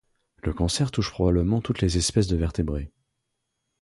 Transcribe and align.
Le 0.41 0.51
cancer 0.51 0.89
touche 0.89 1.11
probablement 1.11 1.61
toutes 1.61 1.79
les 1.81 1.97
espèces 1.97 2.25
de 2.25 2.35
vertébrés. 2.35 2.91